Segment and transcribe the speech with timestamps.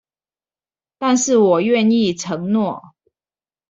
[0.97, 2.93] 但是我願意承諾